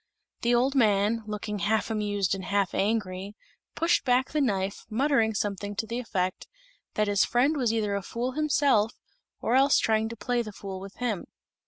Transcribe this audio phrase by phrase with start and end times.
[0.41, 3.35] The old man, looking half amused and half angry,
[3.75, 6.47] pushed back the knife, muttering something to the effect
[6.95, 8.95] that his friend was either a fool himself,
[9.41, 11.27] or else trying to play the fool with him.